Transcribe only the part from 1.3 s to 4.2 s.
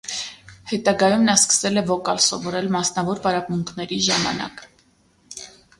սկսել է վոկալ սովորել մասնավոր պարապմունքների